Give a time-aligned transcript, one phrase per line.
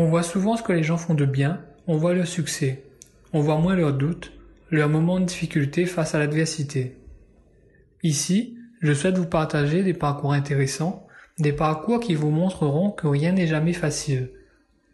[0.00, 2.84] On voit souvent ce que les gens font de bien, on voit leur succès,
[3.34, 4.32] on voit moins leurs doutes,
[4.70, 6.96] leurs moments de difficulté face à l'adversité.
[8.02, 11.06] Ici, je souhaite vous partager des parcours intéressants,
[11.38, 14.30] des parcours qui vous montreront que rien n'est jamais facile.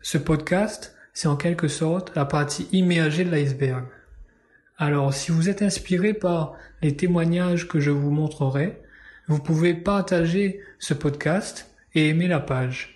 [0.02, 3.84] Ce podcast, c'est en quelque sorte la partie immergée de l'iceberg.
[4.76, 8.82] Alors, si vous êtes inspiré par les témoignages que je vous montrerai,
[9.28, 12.95] vous pouvez partager ce podcast et aimer la page.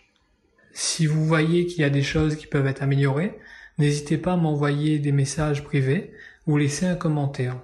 [0.72, 3.38] Si vous voyez qu'il y a des choses qui peuvent être améliorées,
[3.78, 6.12] n'hésitez pas à m'envoyer des messages privés
[6.46, 7.56] ou laisser un commentaire.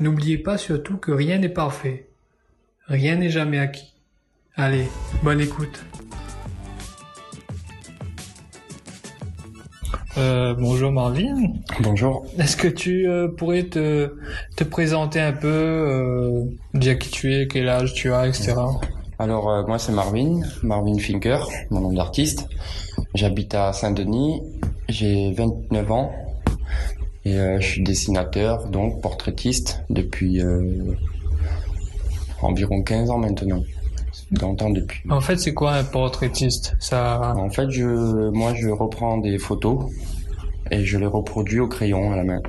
[0.00, 2.08] N'oubliez pas surtout que rien n'est parfait.
[2.86, 3.94] Rien n'est jamais acquis.
[4.56, 4.86] Allez,
[5.22, 5.84] bonne écoute.
[10.16, 11.34] Euh, bonjour Marvin.
[11.80, 12.26] Bonjour.
[12.38, 14.14] Est-ce que tu euh, pourrais te,
[14.56, 18.54] te présenter un peu, euh, dire qui tu es, quel âge tu as, etc.
[19.18, 21.38] Alors euh, moi c'est Marvin, Marvin Finker,
[21.70, 22.48] mon nom d'artiste.
[23.14, 24.42] J'habite à Saint-Denis,
[24.88, 26.12] j'ai 29 ans
[27.24, 30.96] et euh, je suis dessinateur, donc portraitiste depuis euh,
[32.42, 33.62] environ 15 ans maintenant.
[34.40, 35.00] Longtemps depuis.
[35.08, 36.74] En fait, c'est quoi un portraitiste?
[36.80, 37.34] Ça.
[37.36, 39.92] En fait, je, moi je reprends des photos
[40.72, 42.40] et je les reproduis au crayon à la main,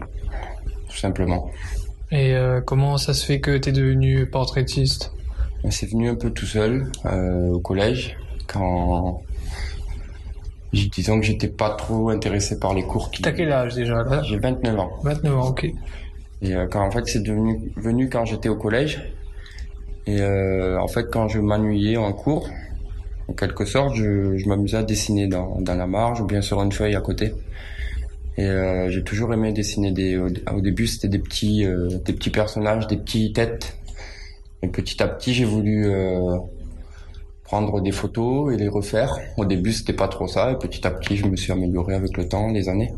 [0.89, 1.51] tout simplement.
[2.11, 5.11] Et comment ça se fait que tu es devenu portraitiste?
[5.69, 9.21] C'est venu un peu tout seul euh, au collège quand
[10.73, 14.21] disons que j'étais pas trop intéressé par les cours qui T'as quel âge déjà là
[14.23, 14.89] j'ai 29 ans.
[15.03, 15.63] 29 ans, ok.
[15.63, 19.01] et euh, quand en fait c'est devenu venu quand j'étais au collège.
[20.05, 22.49] Et euh, en fait quand je m'ennuyais en cours
[23.27, 26.61] en quelque sorte je, je m'amusais à dessiner dans, dans la marge ou bien sur
[26.61, 27.33] une feuille à côté.
[28.37, 32.11] Et euh, j'ai toujours aimé dessiner des au, au début c'était des petits euh, des
[32.13, 33.77] petits personnages des petites têtes
[34.65, 36.37] et petit à petit j'ai voulu euh,
[37.45, 39.17] prendre des photos et les refaire.
[39.37, 42.17] Au début, c'était pas trop ça, et petit à petit, je me suis amélioré avec
[42.17, 42.91] le temps, les années.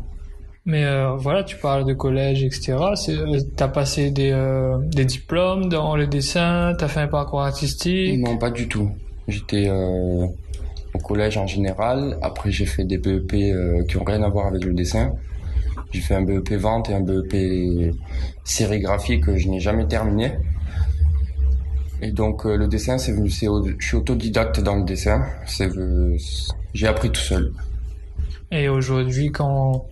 [0.64, 2.76] Mais euh, voilà, tu parles de collège, etc.
[3.08, 8.18] Euh, T'as passé des, euh, des diplômes dans le dessin, t'as fait un parcours artistique?
[8.20, 8.90] Non, pas du tout.
[9.28, 10.26] J'étais euh,
[10.94, 12.18] au collège en général.
[12.22, 13.32] Après, j'ai fait des BEP
[13.86, 15.12] qui ont rien à voir avec le dessin.
[15.92, 17.94] J'ai fait un BEP vente et un BEP
[18.44, 20.32] sérigraphie que je n'ai jamais terminé.
[22.00, 23.46] Et donc euh, le dessin, c'est venu, c'est,
[23.78, 25.24] je suis autodidacte dans le dessin.
[25.46, 26.16] C'est, euh,
[26.74, 27.52] j'ai appris tout seul.
[28.50, 29.86] Et aujourd'hui, quand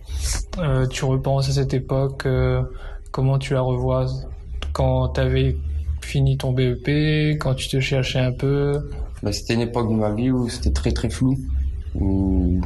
[0.57, 2.63] euh, tu repenses à cette époque, euh,
[3.11, 4.07] comment tu la revois?
[4.73, 5.57] Quand t'avais
[6.01, 8.89] fini ton BEP, quand tu te cherchais un peu?
[9.21, 11.37] Bah, c'était une époque de ma vie où c'était très très flou.
[11.95, 12.61] Où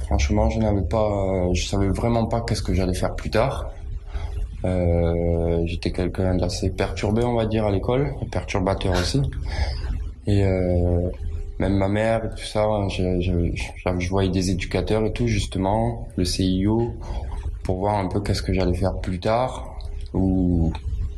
[0.00, 3.70] franchement, je n'avais pas, je savais vraiment pas qu'est-ce que j'allais faire plus tard.
[4.64, 9.20] Euh, j'étais quelqu'un d'assez perturbé, on va dire, à l'école, perturbateur aussi.
[10.26, 11.10] Et euh,
[11.58, 16.94] même ma mère et tout ça, je, voyais des éducateurs et tout, justement, le CIO,
[17.62, 19.78] pour voir un peu qu'est-ce que j'allais faire plus tard,
[20.14, 20.72] où,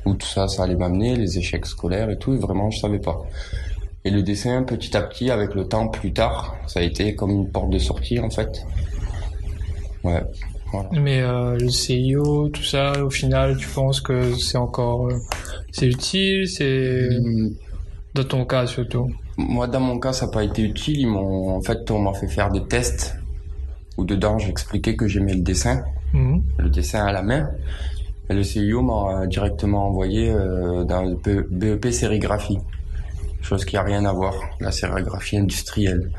[0.05, 2.99] où tout ça, ça allait m'amener, les échecs scolaires et tout, et vraiment, je savais
[2.99, 3.23] pas.
[4.05, 7.31] Et le dessin, petit à petit, avec le temps plus tard, ça a été comme
[7.31, 8.65] une porte de sortie, en fait.
[10.05, 10.23] Ouais.
[10.73, 10.89] Voilà.
[10.93, 15.19] Mais euh, le CIO, tout ça, au final, tu penses que c'est encore, euh,
[15.71, 17.53] c'est utile, c'est Hum,
[18.15, 19.11] dans ton cas surtout?
[19.37, 21.01] Moi, dans mon cas, ça n'a pas été utile.
[21.01, 23.17] Ils m'ont, en fait, on m'a fait faire des tests
[23.97, 25.83] où dedans, j'expliquais que j'aimais le dessin,
[26.13, 26.43] Mhm.
[26.59, 27.51] le dessin à la main.
[28.29, 31.17] Et le CIO m'a directement envoyé euh, dans le
[31.49, 32.59] BEP sérigraphie,
[33.41, 36.11] chose qui a rien à voir, la sérigraphie industrielle.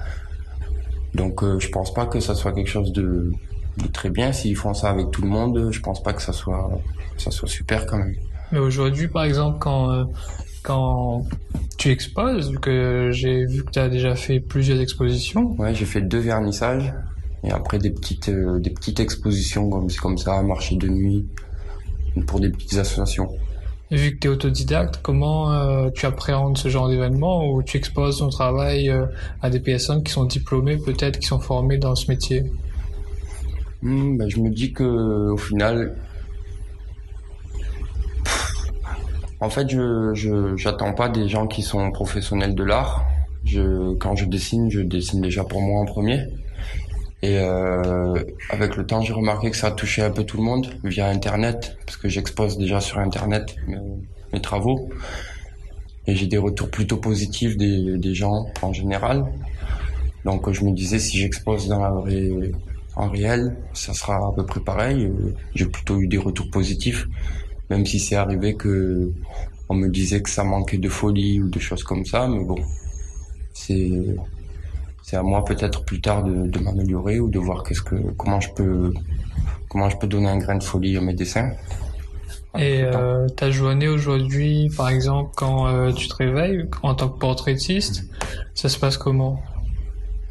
[1.16, 3.32] Donc, je pense pas que ça soit quelque chose de,
[3.94, 4.32] très bien.
[4.32, 6.70] S'ils font ça avec tout le monde, je pense pas que ça soit,
[7.18, 8.16] ça soit super quand même.
[8.52, 10.04] Mais aujourd'hui, par exemple, quand euh,
[10.64, 11.24] quand
[11.78, 15.86] tu exposes, vu que j'ai vu que tu as déjà fait plusieurs expositions, Ouais, j'ai
[15.86, 16.94] fait deux vernissages
[17.44, 21.26] et après des petites euh, des petites expositions comme comme ça, marché de nuit
[22.26, 23.30] pour des petites associations.
[23.92, 27.78] et vu que tu es autodidacte, comment euh, tu appréhendes ce genre d'événement où tu
[27.78, 29.06] exposes ton travail euh,
[29.42, 32.44] à des personnes qui sont diplômées, peut-être qui sont formées dans ce métier?
[33.82, 34.84] Hmm, ben, je me dis que
[35.32, 35.96] au final,
[39.40, 43.06] en fait, je j'attends pas des gens qui sont professionnels de l'art.
[43.46, 46.26] Je quand je dessine, je dessine déjà pour moi en premier.
[47.24, 48.16] Et euh,
[48.50, 51.08] avec le temps, j'ai remarqué que ça a touché un peu tout le monde via
[51.08, 54.90] Internet, parce que j'expose déjà sur Internet mes, travaux.
[56.08, 59.26] Et j'ai des retours plutôt positifs des gens en général.
[60.26, 62.30] Donc je me disais, si j'expose dans la vraie,
[62.98, 65.12] en réel, ça sera à peu près pareil.
[65.56, 67.08] J'ai plutôt eu des retours positifs,
[67.70, 69.12] même si c'est arrivé que
[69.70, 72.58] on me disait que ça manquait de folie ou des choses comme ça, mais bon,
[73.54, 74.16] c'est
[75.04, 78.40] c'est à moi peut-être plus tard de, de m'améliorer ou de voir qu'est-ce que comment
[78.40, 78.94] je peux
[79.70, 81.52] comment je peux donner un grain de folie à mes dessins.
[82.58, 87.20] Et euh, ta journée aujourd'hui, par exemple, quand euh, tu te réveilles en tant que
[87.20, 88.06] portraitiste,
[88.56, 89.40] ça se passe comment?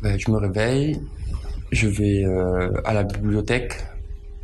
[0.03, 1.01] Ben, Je me réveille,
[1.77, 3.75] je vais euh, à la bibliothèque.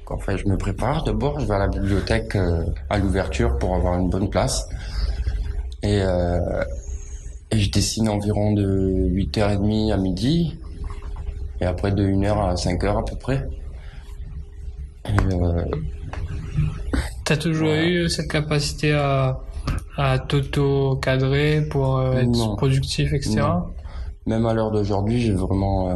[0.08, 3.98] Enfin, je me prépare d'abord, je vais à la bibliothèque euh, à l'ouverture pour avoir
[3.98, 4.68] une bonne place.
[5.82, 6.62] Et, euh,
[7.50, 10.58] et je dessine environ de 8h30 à midi.
[11.60, 13.48] Et après de 1h à 5h à peu près.
[17.24, 17.84] T'as toujours Voilà.
[17.86, 19.40] eu cette capacité à,
[19.96, 22.56] à t'auto-cadrer pour être Non.
[22.56, 23.36] productif, etc.
[23.38, 23.64] Non.
[24.26, 25.90] même à l'heure d'aujourd'hui, j'ai vraiment,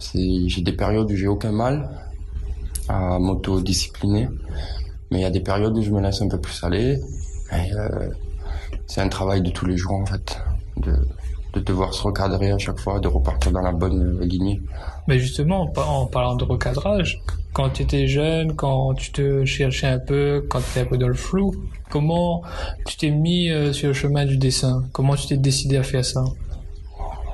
[0.00, 1.88] j'ai des périodes où j'ai aucun mal
[2.88, 4.28] à m'auto-discipliner,
[5.10, 6.98] mais il y a des périodes où je me laisse un peu plus aller.
[7.52, 8.08] Euh,
[8.86, 10.38] c'est un travail de tous les jours en fait,
[10.76, 10.94] de,
[11.52, 14.60] de devoir se recadrer à chaque fois, de repartir dans la bonne lignée.
[15.06, 17.20] Mais justement, en parlant de recadrage,
[17.52, 20.98] quand tu étais jeune, quand tu te cherchais un peu, quand tu étais un peu
[20.98, 21.52] dans le flou,
[21.88, 22.42] comment
[22.86, 24.84] tu t'es mis euh, sur le chemin du dessin?
[24.92, 26.24] Comment tu t'es décidé à faire ça?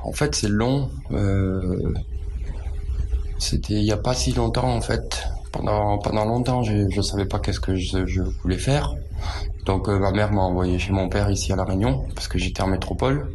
[0.04, 0.88] En fait, c'est long.
[1.12, 1.92] Euh,
[3.38, 5.28] c'était il y a pas si longtemps en fait.
[5.52, 8.94] Pendant pendant longtemps, je je savais pas qu'est-ce que je, je voulais faire.
[9.64, 12.38] Donc euh, ma mère m'a envoyé chez mon père ici à la Réunion parce que
[12.38, 13.28] j'étais en métropole.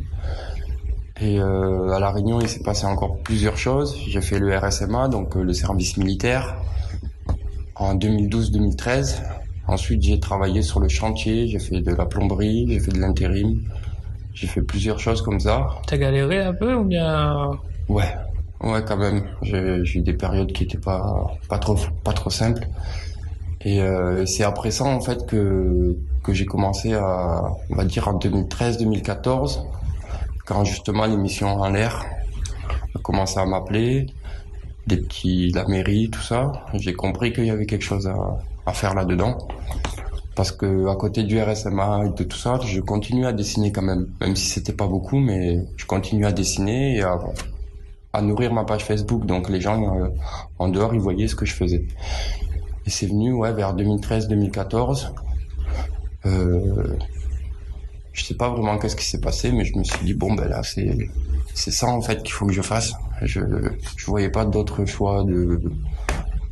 [1.20, 3.96] Et euh, à la Réunion, il s'est passé encore plusieurs choses.
[4.08, 6.56] J'ai fait le RSMA, donc euh, le service militaire,
[7.76, 9.22] en 2012-2013.
[9.68, 11.48] Ensuite, j'ai travaillé sur le chantier.
[11.48, 13.62] J'ai fait de la plomberie, j'ai fait de l'intérim.
[14.34, 15.68] J'ai fait plusieurs choses comme ça.
[15.86, 17.52] T'as galéré un peu ou bien?
[17.88, 18.16] Ouais,
[18.64, 19.24] ouais, quand même.
[19.42, 22.68] J'ai eu des périodes qui étaient pas pas trop pas trop simples.
[23.62, 28.08] Et euh, c'est après ça en fait que que j'ai commencé à on va dire
[28.08, 29.66] en 2013-2014
[30.46, 32.06] quand justement l'émission en l'air
[32.96, 34.08] a commencé à m'appeler,
[34.88, 36.52] des petits la mairie tout ça.
[36.74, 39.38] J'ai compris qu'il y avait quelque chose à à faire là-dedans.
[40.36, 43.82] Parce que à côté du RSMA et de tout ça, je continue à dessiner quand
[43.82, 47.20] même, même si c'était pas beaucoup, mais je continue à dessiner et à,
[48.14, 49.26] à nourrir ma page Facebook.
[49.26, 50.10] Donc les gens euh,
[50.60, 51.86] en dehors, ils voyaient ce que je faisais.
[52.86, 55.12] Et c'est venu ouais vers 2013-2014.
[56.26, 56.98] Euh,
[58.14, 60.48] je sais pas vraiment qu'est-ce qui s'est passé, mais je me suis dit bon ben
[60.48, 60.62] là
[61.54, 62.94] c'est ça en fait qu'il faut que je fasse.
[63.22, 63.40] Je
[63.96, 65.62] je voyais pas d'autre choix de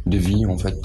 [0.05, 0.77] de vie en fait.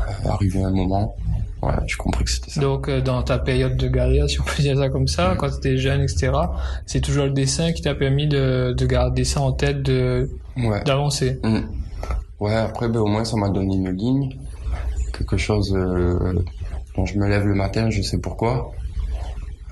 [0.00, 1.16] Euh, arrivé un moment,
[1.62, 2.60] voilà, j'ai compris que c'était ça.
[2.60, 5.36] donc euh, dans ta période de galère, si on peut dire ça comme ça, Mm.
[5.38, 6.32] quand tu étais jeune, etc.
[6.84, 10.82] C'est toujours le dessin qui t'a permis de, de garder ça en tête, de Ouais.
[10.84, 11.38] d'avancer.
[11.42, 11.60] Mm.
[12.40, 14.36] Ouais, après, ben, au moins, ça m'a donné une ligne.
[15.16, 16.34] Quelque chose euh,
[16.94, 18.72] dont je me lève le matin, je sais pourquoi.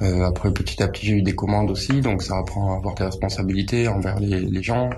[0.03, 2.95] Euh, après, petit à petit, j'ai eu des commandes aussi, donc ça apprend à avoir
[2.95, 4.91] des responsabilités envers les, les gens.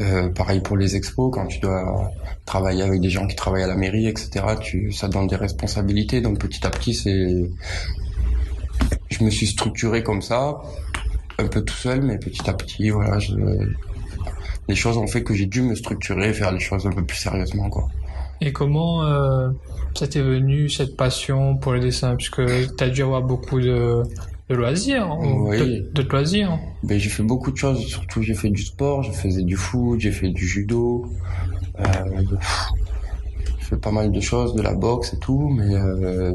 [0.00, 2.10] Euh, pareil pour les expos, quand tu dois
[2.46, 6.20] travailler avec des gens qui travaillent à la mairie, etc., tu, ça donne des responsabilités.
[6.20, 6.94] Donc petit à petit,
[9.10, 10.60] je me suis structuré comme ça,
[11.38, 12.90] un peu tout seul, mais petit à petit,
[14.68, 17.18] les choses ont fait que j'ai dû me structurer faire les choses un peu plus
[17.18, 17.88] sérieusement, quoi.
[18.40, 19.50] Et comment euh,
[19.94, 22.16] ça t'est venu cette passion pour le dessin?
[22.16, 22.42] Puisque
[22.76, 24.02] t'as dû avoir beaucoup de,
[24.52, 25.58] de loisirs, hein, Oui.
[25.58, 26.58] de, de loisirs.
[26.82, 29.98] Ben, j'ai fait beaucoup de choses, surtout j'ai fait du sport, je faisais du foot,
[30.00, 31.06] j'ai fait du judo,
[31.80, 31.84] euh,
[33.58, 36.32] j'ai fait pas mal de choses, de la boxe et tout, mais euh,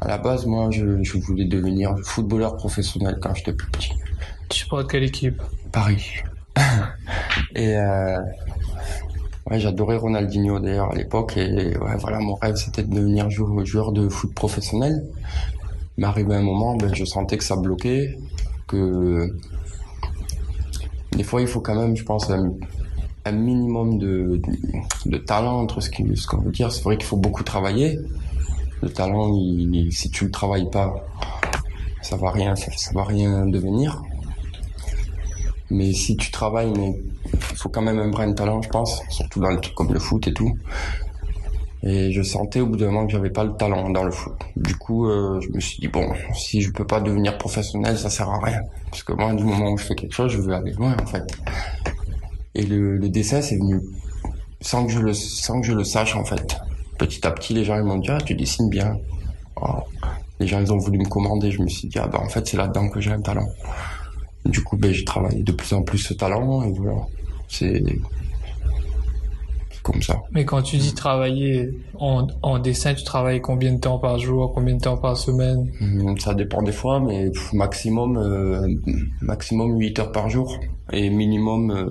[0.00, 3.92] à la base, moi, je, je voulais devenir footballeur professionnel quand j'étais plus petit.
[4.50, 5.40] Tu supportes quelle équipe?
[5.72, 6.04] Paris.
[7.56, 8.18] et euh,
[9.50, 13.64] ouais, j'adorais Ronaldinho d'ailleurs à l'époque et ouais, voilà, mon rêve c'était de devenir jou-
[13.64, 15.02] joueur de foot professionnel.
[15.96, 18.18] Mais arrivé un moment, ben, je sentais que ça bloquait,
[18.66, 19.34] que
[21.12, 24.42] des fois il faut quand même, je pense, un, minimum de,
[25.06, 26.72] de talent entre ce qu'on veut dire.
[26.72, 27.98] C'est vrai qu'il faut beaucoup travailler.
[28.82, 29.32] Le talent,
[29.90, 30.94] si tu le travailles pas,
[32.02, 34.02] ça va rien ça va rien devenir.
[35.70, 37.00] Mais si tu travailles, mais
[37.32, 39.92] il faut quand même un brin de talent, je pense, surtout dans le truc comme
[39.92, 40.56] le foot et tout.
[41.86, 44.32] Et je sentais au bout d'un moment que j'avais pas le talent dans le foot.
[44.56, 48.08] Du coup, euh, je me suis dit bon, si je peux pas devenir professionnel, ça
[48.08, 48.62] sert à rien.
[48.90, 51.06] Parce que moi, du moment où je fais quelque chose, je veux aller loin en
[51.06, 51.24] fait.
[52.54, 53.80] Et le, dessin, c'est venu
[54.62, 56.56] sans que je le sans que je le sache en fait.
[56.96, 58.96] Petit à petit, les gens ils m'ont dit ah tu dessines bien.
[59.56, 59.80] Oh.
[60.40, 62.46] Les gens ils ont voulu me commander, je me suis dit ah bah en fait
[62.46, 63.48] c'est là-dedans que j'ai un talent.
[64.46, 66.96] Du coup, ben, j'ai travaillé de plus en plus ce talent et voilà.
[67.48, 67.82] C'est
[69.84, 70.16] comme ça.
[70.32, 74.52] Mais quand tu dis travailler en, en dessin, tu travailles combien de temps par jour,
[74.52, 78.66] combien de temps par semaine Hum, Ça dépend des fois, mais maximum, euh,
[79.20, 80.58] maximum 8 heures par jour
[80.92, 81.90] et minimum euh,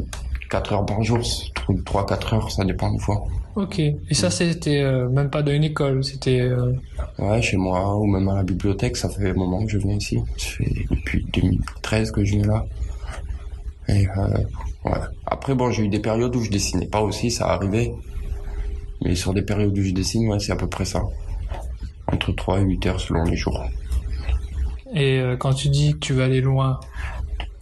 [0.50, 3.24] 4 heures par jour, 3-4 heures, ça dépend des fois.
[3.56, 3.78] Ok.
[3.80, 6.40] Et ça, c'était euh, même pas dans une école, c'était...
[6.42, 6.74] euh,
[7.20, 9.96] Ouais, chez moi ou même à la bibliothèque, ça fait un moment que je viens
[9.96, 10.20] ici.
[10.38, 12.66] Ça fait depuis 2013 que je viens là.
[13.88, 14.38] Et euh,
[15.26, 17.94] Après, bon, j'ai eu des périodes où je dessinais pas aussi, ça arrivait.
[19.04, 21.02] Mais sur des périodes où je dessine, ouais, c'est à peu près ça.
[22.08, 23.64] Entre 3 et 8 heures selon les jours.
[24.94, 26.80] Et euh, quand tu dis que tu veux aller loin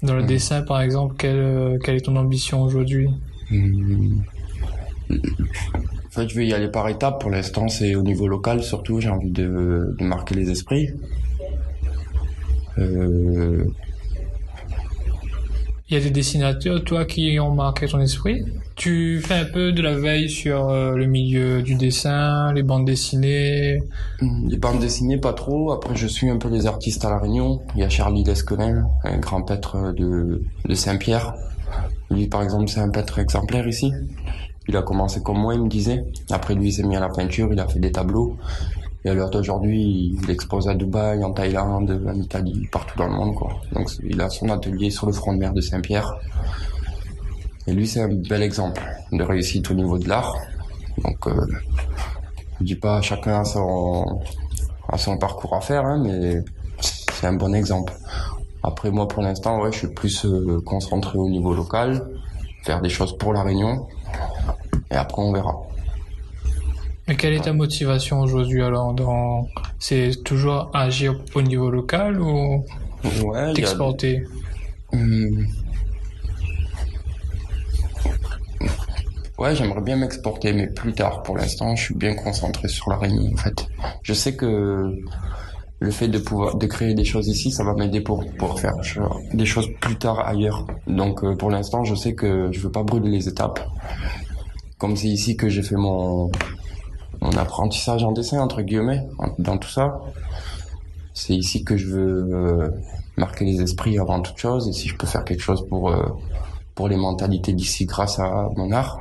[0.03, 0.27] dans le Mhm.
[0.27, 3.07] dessin, par exemple, quelle, euh, quelle est ton ambition aujourd'hui?
[3.51, 4.23] Hum.
[5.11, 7.21] En fait, je vais y aller par étapes.
[7.21, 8.99] Pour l'instant, c'est au niveau local, surtout.
[8.99, 10.89] J'ai envie de, de marquer les esprits.
[12.77, 13.63] Euh,
[15.91, 18.45] Il y a des dessinateurs, toi, qui ont marqué ton esprit?
[18.77, 22.85] Tu fais un peu de la veille sur euh, le milieu du dessin, les bandes
[22.85, 23.83] dessinées?
[24.47, 25.73] Les bandes dessinées, pas trop.
[25.73, 27.59] Après, je suis un peu les artistes à La Réunion.
[27.75, 31.33] Il y a Charlie Lesquenel, un grand peintre de, de Saint-Pierre.
[32.09, 33.91] Lui, par exemple, c'est un peintre exemplaire ici.
[34.69, 36.05] Il a commencé comme moi, il me disait.
[36.29, 38.37] Après, lui, il s'est mis à la peinture, il a fait des tableaux.
[39.03, 43.13] Et à l'heure d'aujourd'hui, il expose à Dubaï, en Thaïlande, en Italie, partout dans le
[43.13, 43.49] monde, quoi.
[43.73, 46.13] Donc, il a son atelier sur le front de mer de Saint-Pierre.
[47.65, 48.81] Et lui, c'est un bel exemple
[49.11, 50.35] de réussite au niveau de l'art.
[51.03, 51.47] Donc, euh,
[52.59, 56.43] je dis pas chacun a son, parcours à faire, hein, mais
[56.79, 57.93] c'est un bon exemple.
[58.61, 62.07] Après, moi, pour l'instant, ouais, je suis plus euh, concentré au niveau local,
[62.63, 63.87] faire des choses pour la Réunion,
[64.91, 65.55] et après, on verra.
[67.11, 69.45] Et quelle est ta motivation aujourd'hui alors dans...
[69.79, 72.63] C'est toujours agir au niveau local ou
[73.25, 74.23] Ouais, a- t'exporter?
[74.93, 75.45] Hum.
[79.37, 81.21] Ouais, j'aimerais bien m'exporter, mais plus tard.
[81.23, 83.67] Pour l'instant, je suis bien concentré sur la Réunion, en fait.
[84.03, 84.95] Je sais que
[85.79, 88.75] le fait de pouvoir de créer des choses ici, ça va m'aider pour pour faire
[89.33, 90.65] des choses plus tard ailleurs.
[90.87, 93.59] Donc, euh, pour l'instant, je sais que je veux pas brûler les étapes.
[94.77, 96.31] Comme c'est ici que j'ai fait mon
[97.21, 99.99] mon apprentissage en dessin entre guillemets dans tout ça.
[101.13, 102.69] C'est ici que je veux euh,
[103.17, 106.05] marquer les esprits avant toute chose et si je peux faire quelque chose pour euh,
[106.75, 108.99] pour les mentalités d'ici grâce à mon art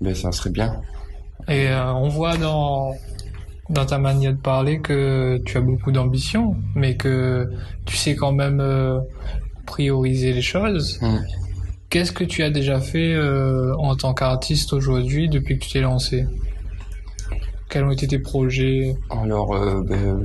[0.00, 0.80] ben ça serait bien
[1.48, 2.94] Et euh, on voit dans,
[3.68, 7.50] dans ta manière de parler que tu as beaucoup d'ambition, mais que
[7.84, 9.00] tu sais quand même euh,
[9.66, 10.98] prioriser les choses.
[11.02, 11.18] Mm.
[11.90, 15.80] Qu'est-ce que tu as déjà fait euh, en tant qu'artiste aujourd'hui depuis que tu t'es
[15.80, 16.24] lancé?
[17.68, 18.94] Quels ont été tes projets?
[19.10, 20.22] Alors euh, ben,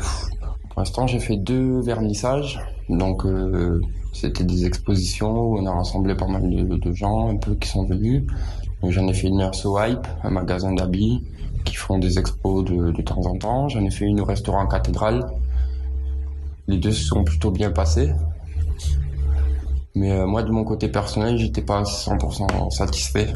[0.69, 2.59] pour l'instant j'ai fait deux vernissages.
[2.87, 3.81] Donc euh,
[4.13, 7.83] c'était des expositions où on a rassemblé pas mal de, gens un peu qui sont
[7.83, 8.21] venus.
[8.87, 11.23] J'en ai fait une Nurse Wipe un magasin d'habits
[11.63, 13.69] qui font des expos de, de temps en temps.
[13.69, 15.25] J'en ai fait une au restaurant cathédrale.
[16.67, 18.11] Les deux se sont plutôt bien passés
[19.95, 23.27] Mais euh, moi, de mon côté personnel, j'étais pas 100% satisfait.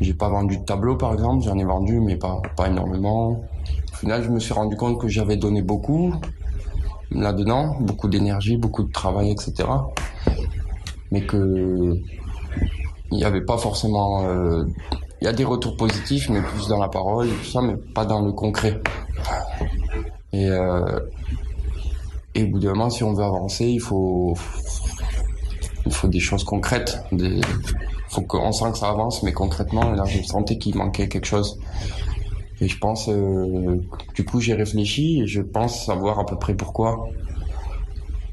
[0.00, 1.44] J'ai pas vendu de tableau, par exemple.
[1.44, 3.30] J'en ai vendu, mais pas, pas énormément.
[3.92, 6.14] Au final, je me suis rendu compte que j'avais donné beaucoup
[7.10, 9.68] là-dedans, beaucoup d'énergie, beaucoup de travail, etc.
[11.10, 11.94] Mais que
[13.12, 14.24] il n'y avait pas forcément.
[14.26, 14.64] euh,
[15.22, 17.76] Il y a des retours positifs, mais plus dans la parole et tout ça, mais
[17.94, 18.80] pas dans le concret.
[20.32, 21.00] Et, euh,
[22.36, 24.36] et au bout d'un moment, si on veut avancer, il faut,
[25.86, 27.00] il faut des choses concrètes.
[27.10, 27.40] Des,
[28.08, 31.58] faut qu'on sent que ça avance, mais concrètement, là, je sentais qu'il manquait quelque chose.
[32.60, 33.80] Et je pense, euh,
[34.14, 37.08] du coup, j'ai réfléchi et je pense savoir à peu près pourquoi.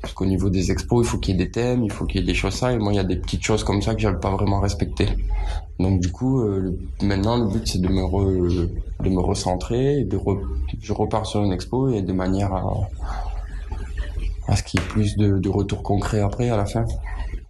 [0.02, 2.20] Parce qu'au niveau des expos, il faut qu'il y ait des thèmes, il faut qu'il
[2.20, 3.96] y ait des choses ça, et moi, il y a des petites choses comme ça
[3.96, 5.08] que j'avais pas vraiment respectées.
[5.80, 8.70] Donc, du coup, euh, maintenant, le but, c'est de me
[9.02, 10.20] de me recentrer, et de
[10.82, 12.66] je repars sur une expo et de manière à,
[14.48, 16.86] à ce qu'il y ait plus de, de retours concrets après, à la fin.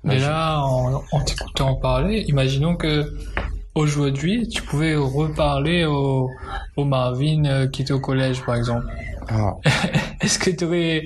[0.04, 3.14] Mais là, en, en t'écoutant parler, imaginons que
[3.76, 6.30] aujourd'hui, tu pouvais reparler au,
[6.76, 8.86] au Marvin euh, qui était au collège, par exemple.
[9.30, 9.56] Ah,
[10.22, 11.04] Est-ce que tu aurais,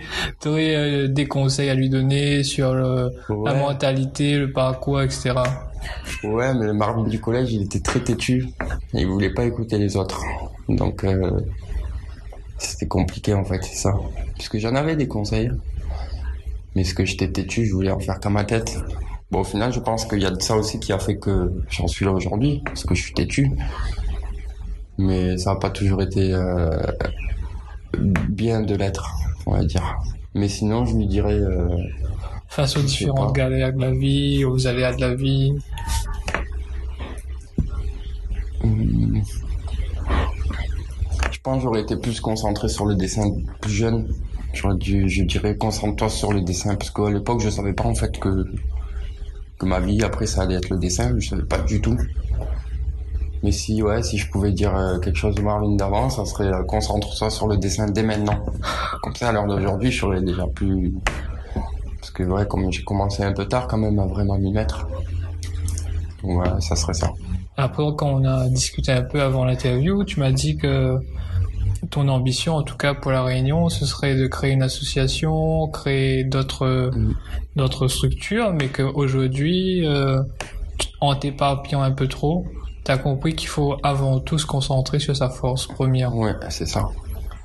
[0.75, 3.11] euh, des conseils à lui donner sur le-
[3.45, 5.33] la mentalité, le parcours, etc.
[6.23, 8.49] Ouais, mais le Marvin du collège, il était très têtu.
[8.93, 10.21] Il voulait pas écouter les autres.
[10.67, 11.39] Donc, euh,
[12.57, 13.93] c'était compliqué en fait, c'est ça.
[14.35, 15.51] Puisque j'en avais des conseils.
[16.75, 18.79] Mais ce que j'étais têtu, je voulais en faire qu'à ma tête.
[19.31, 21.51] Bon, au final, je pense qu'il y a de ça aussi qui a fait que
[21.69, 23.51] j'en suis là aujourd'hui, parce que je suis têtu.
[24.97, 26.69] Mais ça n'a pas toujours été euh,
[28.29, 29.97] bien de l'être, on va dire.
[30.33, 31.39] Mais sinon, je lui dirais.
[31.39, 31.67] Euh,
[32.47, 35.53] Face aux différentes galères de la vie, aux aléas de la vie.
[38.63, 39.19] Hmm.
[41.31, 43.29] Je pense que j'aurais été plus concentré sur le dessin
[43.61, 44.07] plus jeune
[44.57, 48.45] je dirais, concentre-toi sur le dessin, parce qu'à l'époque, je savais pas en fait que
[49.59, 51.97] que ma vie après ça allait être le dessin, je savais pas du tout.
[53.43, 56.51] Mais si ouais, si je pouvais dire euh, quelque chose de Marvin d'avant, ça serait
[56.51, 58.43] euh, concentre-toi sur le dessin dès maintenant.
[59.01, 60.93] Comme ça, à l'heure d'aujourd'hui, je serais déjà plus
[61.99, 64.87] parce que ouais, comme j'ai commencé un peu tard quand même à vraiment m'y mettre.
[66.23, 67.11] Donc voilà, ça serait ça.
[67.57, 70.99] Après, quand on a discuté un peu avant l'interview, tu m'as dit que
[71.89, 76.23] ton ambition, en tout cas pour la Réunion, ce serait de créer une association, créer
[76.23, 77.13] d'autres Mm.
[77.55, 80.21] d'autres structures, mais qu'aujourd'hui, euh,
[81.01, 82.45] en t'éparpillant un peu trop,
[82.83, 86.15] t'as compris qu'il faut avant tout se concentrer sur sa force première.
[86.15, 86.89] Ouais, c'est ça.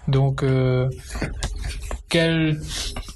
[0.08, 0.88] Donc, euh,
[2.08, 2.60] quelle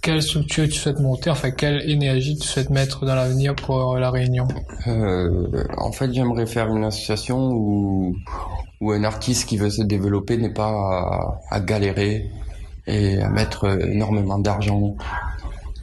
[0.02, 4.10] quelle structure tu souhaites monter, enfin quelle énergie tu souhaites mettre dans l'avenir pour la
[4.10, 4.46] Réunion?
[4.86, 8.16] Euh, en fait, j'aimerais faire une association où,
[8.80, 12.30] où un artiste qui veut se développer n'est pas à, galérer
[12.86, 14.96] et à mettre euh, énormément d'argent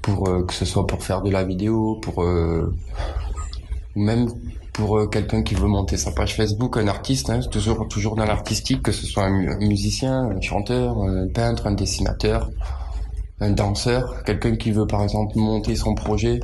[0.03, 2.75] pour euh, que ce soit pour faire de la vidéo, pour euh,
[3.95, 4.29] même
[4.73, 8.25] pour euh, quelqu'un qui veut monter sa page Facebook, un artiste, hein, toujours toujours dans
[8.25, 12.51] l'artistique, que ce soit un musicien, un chanteur, un peintre, un dessinateur,
[13.39, 16.41] un danseur, quelqu'un qui veut par exemple monter son projet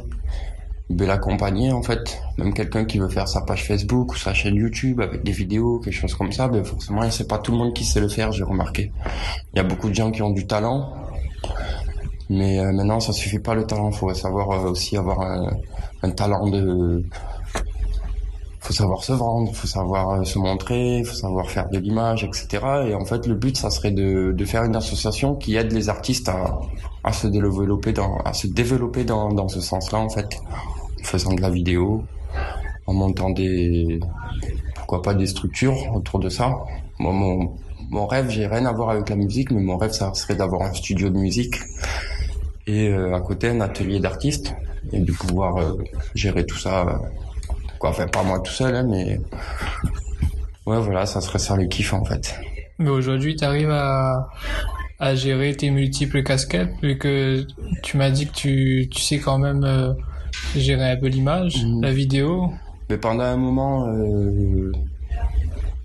[0.90, 2.20] de l'accompagner en fait.
[2.38, 5.80] Même quelqu'un qui veut faire sa page Facebook ou sa chaîne YouTube avec des vidéos,
[5.80, 8.32] quelque chose comme ça, ben forcément c'est pas tout le monde qui sait le faire,
[8.32, 8.92] j'ai remarqué.
[9.54, 10.94] Il y a beaucoup de gens qui ont du talent,
[12.30, 16.50] mais euh, maintenant ça suffit pas le talent, faut savoir euh, aussi avoir un, talent
[16.50, 17.04] de
[18.62, 22.48] faut savoir se vendre, faut savoir euh, se montrer, faut savoir faire de l'image, etc.
[22.88, 25.90] Et en fait, le but, ça serait de, de faire une association qui aide les
[25.90, 26.60] artistes à,
[27.04, 30.40] à se développer dans, à se développer dans, dans ce sens-là, en fait,
[31.04, 32.04] faisant de la vidéo,
[32.88, 34.00] en montant des,
[34.76, 36.56] pourquoi pas des structures autour de ça.
[37.00, 37.56] Mon,
[37.90, 40.64] mon rêve, j'ai rien à voir avec la musique, mais mon rêve, ça serait d'avoir
[40.64, 41.56] un studio de musique
[42.68, 44.54] et euh, à côté un atelier d'artistes
[44.92, 45.74] et de pouvoir euh,
[46.14, 47.00] gérer tout ça.
[47.80, 49.20] quoi, enfin pas moi tout seul, hein, mais
[50.66, 52.40] ouais, voilà, ça serait ça le kiff en fait.
[52.78, 54.30] Mais aujourd'hui, tu arrives à,
[55.00, 57.46] à gérer tes multiples casquettes, vu que
[57.84, 59.94] tu m'as dit que tu, tu sais quand même euh,
[60.56, 61.82] gérer un peu l'image, Mhm.
[61.82, 62.52] la vidéo.
[62.90, 64.72] Mais pendant un moment, euh,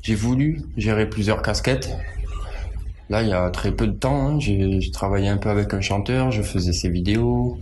[0.02, 1.94] j'ai voulu gérer plusieurs casquettes.
[3.10, 5.80] Là, il y a très peu de temps, hein, j'ai travaillé un peu avec un
[5.82, 7.58] chanteur, je faisais ses vidéos,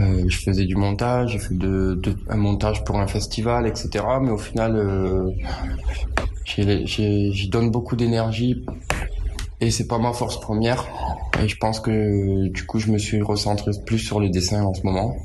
[0.00, 4.04] euh, je faisais du montage, j'ai fait de, de- un montage pour un festival, etc.
[4.22, 5.30] Mais au final, euh,
[6.46, 8.64] j'y donne beaucoup d'énergie
[9.62, 10.84] et c'est pas ma force première.
[11.40, 14.74] Et je pense que du coup, je me suis recentré plus sur le dessin en
[14.74, 15.16] ce moment.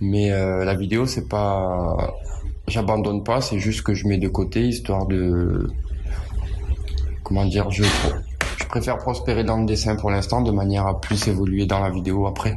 [0.00, 2.14] Mais euh, la vidéo, c'est pas,
[2.66, 5.70] j'abandonne pas, c'est juste que je mets de côté histoire de,
[7.24, 7.84] comment dire, je,
[8.56, 11.90] je préfère prospérer dans le dessin pour l'instant de manière à plus évoluer dans la
[11.90, 12.56] vidéo après.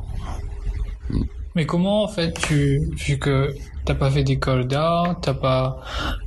[1.55, 3.53] Mais comment en fait tu, vu que
[3.85, 5.81] t'as pas fait d'école d'art, t'as pas,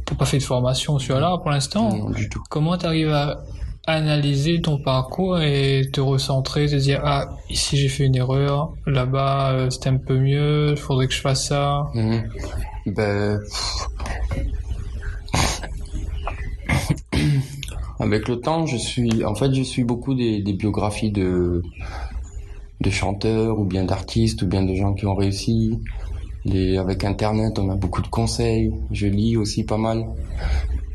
[0.05, 2.43] t'as pas fait de formation sur l'art pour l'instant, Non, du tout.
[2.51, 3.43] comment t'arrives à
[3.87, 9.53] analyser ton parcours et te recentrer, te dire ah ici j'ai fait une erreur, là-bas
[9.53, 11.85] euh, c'était un peu mieux, il faudrait que je fasse ça?
[11.95, 12.29] Mhm.
[12.87, 13.41] Ben,
[18.01, 21.63] avec le temps, je suis, en fait, je suis beaucoup des, des biographies de,
[22.81, 25.79] de chanteurs ou bien d'artistes ou bien de gens qui ont réussi.
[26.45, 28.73] Les, avec Internet, on a beaucoup de conseils.
[28.91, 30.05] Je lis aussi pas mal.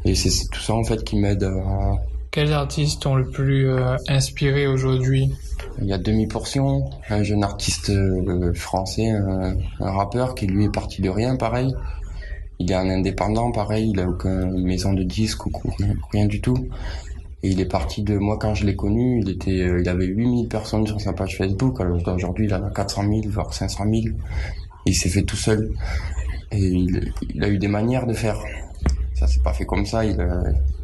[0.06, 1.96] Et c'est tout ça en fait qui m'aide à,
[2.32, 5.34] Quels artistes t'ont le plus euh, inspiré aujourd'hui?
[5.82, 10.72] Il y a Demi-Portion, un jeune artiste euh, français, un, un rappeur qui lui est
[10.72, 11.74] parti de rien, pareil.
[12.60, 15.52] Il est un indépendant, pareil, il a aucune maison de disque ou
[16.12, 16.68] rien du tout.
[17.44, 20.06] Et il est parti de moi quand je l'ai connu, il était, euh, il avait
[20.06, 23.86] 8000 personnes sur sa page Facebook, alors qu'aujourd'hui il en a 400 000, voire 500
[23.90, 24.16] 000.
[24.86, 25.72] Il s'est fait tout seul.
[26.52, 28.40] Et il, il a eu des manières de faire.
[29.14, 30.42] Ça s'est pas fait comme ça, il a,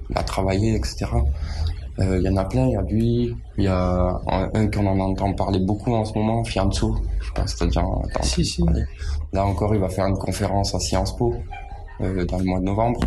[0.09, 1.05] il a travaillé, etc.
[1.99, 4.67] Euh, Il y en a plein, il y a lui, il y a un, un
[4.67, 6.97] qu'on en entend parler beaucoup en ce moment, Fianzo.
[7.21, 8.63] Je t'as déjà entendu Si, si.
[9.33, 11.35] Là encore, il va faire une conférence à Sciences Po
[12.01, 12.99] euh, dans le mois de novembre,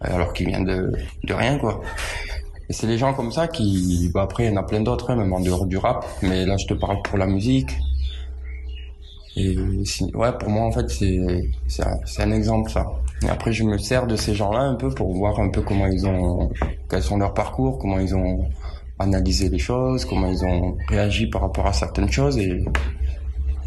[0.00, 0.92] alors qu'il vient de,
[1.24, 1.82] de rien, quoi.
[2.68, 4.10] Et c'est les gens comme ça qui...
[4.14, 6.06] Bah, après, il y en a plein d'autres, hein, même en dehors du rap.
[6.22, 7.70] Mais là, je te parle pour la musique.
[9.36, 9.56] Et
[10.14, 12.86] ouais, pour moi, en fait, c'est un, un exemple, ça.
[13.22, 15.86] Et après, je me sers de ces gens-là un peu pour voir un peu comment
[15.86, 16.50] ils ont...
[16.88, 18.46] Quels sont leurs parcours, comment ils ont
[18.98, 22.38] analysé les choses, comment ils ont réagi par rapport à certaines choses.
[22.38, 22.64] Et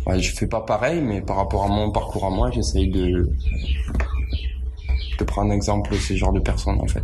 [0.06, 3.30] ouais, je fais pas pareil, mais par rapport à mon parcours à moi, j'essaye de...
[5.20, 7.04] de prendre exemple de ces genres de personnes, en fait.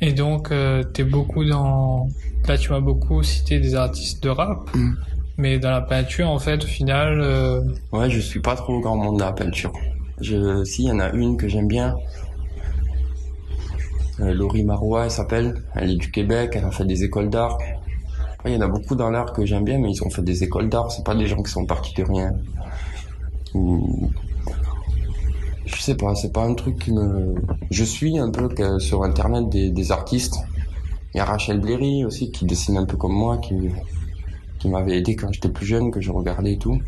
[0.00, 2.08] Et donc, euh, t'es beaucoup dans...
[2.46, 4.74] Là, tu m'as beaucoup cité des artistes de rap.
[4.74, 4.94] Mm.
[5.38, 7.20] Mais dans la peinture, en fait, au final...
[7.20, 9.72] euh, Ouais, je suis pas trop au grand monde de la peinture.
[10.20, 11.96] Je, si, il y en a une que j'aime bien.
[14.20, 15.62] Euh, Laurie Marois, elle s'appelle.
[15.74, 17.58] Elle est du Québec, elle a fait des écoles d'art.
[18.46, 20.44] Il y en a beaucoup dans l'art que j'aime bien, mais ils ont fait des
[20.44, 20.90] écoles d'art.
[20.92, 22.32] C'est pas des gens qui sont partis de rien.
[23.54, 24.10] Ou...
[25.66, 27.34] Je sais pas, c'est pas un truc qui me...
[27.70, 30.36] Je suis un peu que sur Internet des, des artistes.
[31.12, 33.54] Il y a Rachel Bléry aussi qui dessine un peu comme moi, qui,
[34.58, 36.80] qui m'avait aidé quand j'étais plus jeune, que je regardais et tout.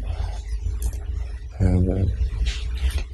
[1.60, 2.04] Euh,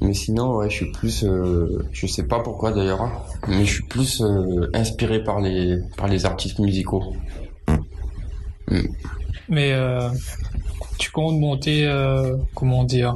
[0.01, 3.13] mais sinon, ouais, je suis plus, euh, je sais pas pourquoi d'ailleurs, hein,
[3.47, 7.13] mais je suis plus euh, inspiré par les par les artistes musicaux.
[9.47, 10.09] Mais euh,
[10.97, 13.13] tu comptes monter, euh, comment dire,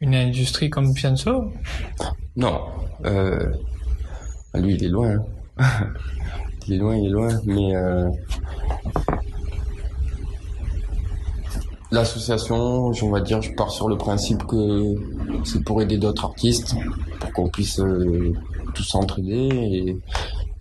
[0.00, 1.52] une industrie comme Fianso
[2.36, 2.60] Non,
[3.04, 3.50] euh,
[4.54, 5.16] lui il est loin.
[5.58, 5.70] hein.
[6.66, 8.08] il est loin, il est loin, mais euh,
[11.90, 14.94] l'association, on va dire, je pars sur le principe que
[15.44, 16.74] c'est pour aider d'autres artistes,
[17.20, 18.32] pour qu'on puisse euh,
[18.74, 19.96] tous s'entraider et,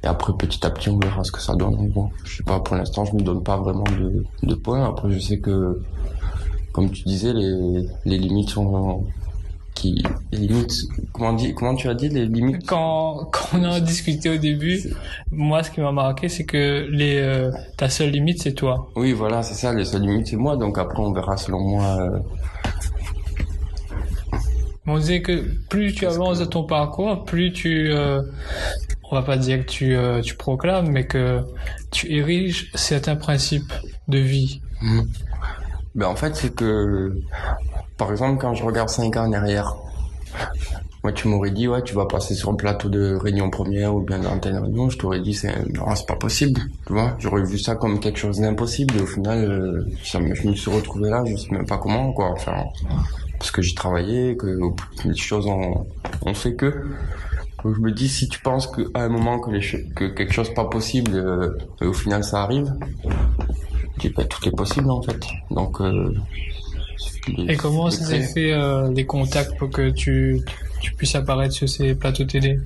[0.05, 1.87] après petit à petit on verra ce que ça donne.
[1.89, 4.83] Bon, je sais pas, pour l'instant je me donne pas vraiment de, de points.
[4.85, 5.81] Après je sais que,
[6.73, 9.05] comme tu disais, les, les limites sont
[9.91, 10.73] qui les limites
[11.11, 12.65] comment dit comment tu as dit les limites?
[12.65, 14.79] Quand, quand on en a discuté au début,
[15.31, 18.89] moi, ce qui m'a marqué, c'est que les, euh, ta seule limite, c'est toi.
[18.95, 21.85] oui voilà c'est ça les seules limites c'est moi donc après on verra selon moi
[21.99, 22.19] euh,
[24.85, 28.21] On disait que plus tu avances que- de ton parcours, plus tu, euh,
[29.09, 31.41] on va pas dire que tu, euh, tu proclames, mais que
[31.91, 33.71] tu ériges certains principes
[34.07, 34.61] de vie.
[34.81, 35.07] Mhm.
[35.95, 37.13] Ben en fait, c'est que,
[37.97, 39.75] par exemple, quand je regarde 5 ans en arrière,
[41.03, 43.99] moi, tu m'aurais dit, ouais, tu vas passer sur le plateau de Réunion Première ou
[43.99, 47.17] bien d'Antenne Réunion, je t'aurais dit, c'est, non, c'est pas possible, tu vois.
[47.19, 50.71] J'aurais vu ça comme quelque chose d'impossible et au final, euh, ça je me suis
[50.71, 52.31] retrouvé là, je sais même pas comment, quoi.
[52.31, 52.55] Enfin,
[53.37, 54.57] parce que j'ai travaillé, que
[55.03, 55.85] les choses ont,
[56.33, 56.73] fait que.
[57.63, 59.59] Donc, je me dis, si tu penses qu'à un moment que, les,
[59.95, 62.73] que quelque chose pas possible, euh, et au final ça arrive,
[63.95, 65.19] je dis, ben, tout est possible en fait.
[65.51, 66.15] Donc, euh,
[67.47, 70.41] Et comment ça s'est fait euh, les contacts pour que tu,
[70.81, 72.59] tu puisses apparaître sur ces plateaux télé?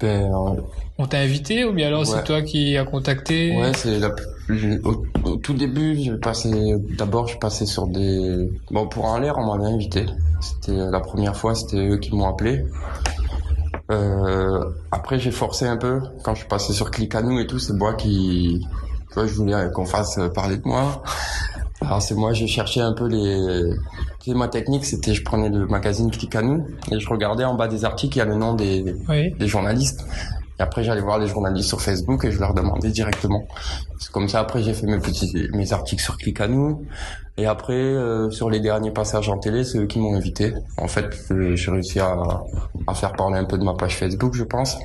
[0.00, 0.60] Ben, euh,
[0.98, 2.06] On t'a invité ou bien alors Ouais.
[2.06, 3.56] c'est toi qui as contacté?
[3.56, 4.10] Ouais, c'est la,
[4.84, 9.36] au, au tout début, je passais, d'abord, je passais sur des, bon, pour en l'air,
[9.38, 10.06] on m'avait invité.
[10.40, 12.64] C'était la première fois, c'était eux qui m'ont appelé.
[13.90, 16.00] Euh, après, j'ai forcé un peu.
[16.22, 16.90] Quand je suis passé sur
[17.22, 18.64] nous et tout, c'est moi qui,
[19.08, 21.02] tu vois, je voulais qu'on fasse parler de moi.
[21.82, 23.72] Alors c'est moi, j'ai cherché un peu les,
[24.24, 27.54] sais, ma technique, c'était je prenais le magazine Click à nous et je regardais en
[27.54, 29.32] bas des articles, il y a le nom des, Oui.
[29.32, 30.04] des journalistes.
[30.58, 33.46] Et après, j'allais voir les journalistes sur Facebook et je leur demandais directement.
[33.98, 36.84] C'est comme ça, après, j'ai fait mes petits, mes articles sur Click à nous.
[37.38, 40.52] Et après, euh, sur les derniers passages en télé, c'est eux qui m'ont invité.
[40.76, 42.14] En fait, euh, j'ai réussi à,
[42.86, 44.76] à faire parler un peu de ma page Facebook, je pense.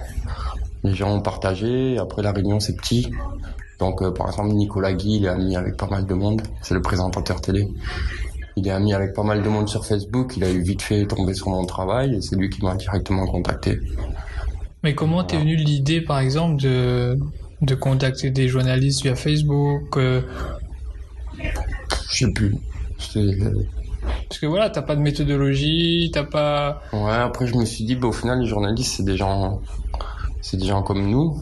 [0.86, 1.97] Les gens ont partagé.
[1.99, 3.12] Après, la réunion, c'est petit.
[3.79, 6.41] Donc, euh, par exemple, Nicolas Guy, il est ami avec pas mal de monde.
[6.61, 7.67] C'est le présentateur télé.
[8.55, 10.33] Il est ami avec pas mal de monde sur Facebook.
[10.38, 13.25] Il a eu vite fait tomber sur mon travail et c'est lui qui m'a directement
[13.25, 13.79] contacté.
[14.81, 17.19] Mais comment t'es venu l'idée, par exemple, de,
[17.61, 20.21] de contacter des journalistes via Facebook euh,
[22.11, 22.55] Je sais plus.
[23.17, 23.53] Euh,
[24.29, 26.81] Parce que voilà, t'as pas de méthodologie, t'as pas...
[26.93, 29.59] Ouais, après je me suis dit, bah, au final, les journalistes, c'est des gens,
[30.41, 31.38] c'est des gens comme nous.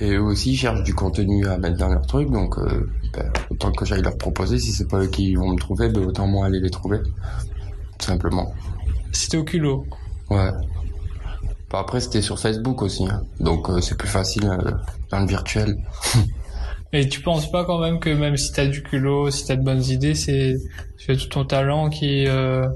[0.00, 3.70] Et eux aussi cherchent du contenu à mettre dans leur truc, donc euh, ben, autant
[3.72, 6.46] que j'aille leur proposer, si c'est pas eux qui vont me trouver, ben, autant moi
[6.46, 6.98] aller les trouver.
[7.98, 8.52] Tout simplement.
[9.12, 9.86] C'était au culot.
[10.30, 10.50] Ouais.
[11.70, 13.22] Bah, après, c'était sur Facebook aussi, hein.
[13.40, 14.70] donc euh, c'est plus facile euh,
[15.10, 15.76] dans le virtuel.
[16.92, 19.64] Et tu penses pas quand même que même si t'as du culot, si t'as de
[19.64, 20.56] bonnes idées, c'est
[21.06, 22.68] tout ton talent qui, euh,